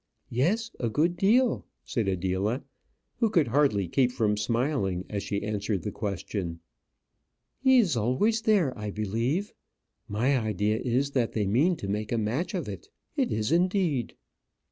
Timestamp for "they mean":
11.33-11.75